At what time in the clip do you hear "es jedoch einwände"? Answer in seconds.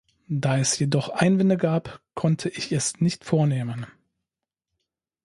0.57-1.57